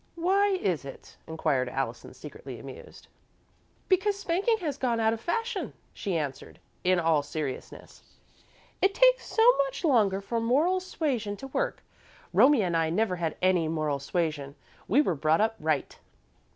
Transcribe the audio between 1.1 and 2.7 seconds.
inquired Allison, secretly